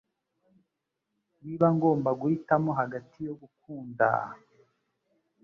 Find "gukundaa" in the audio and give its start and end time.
3.41-4.25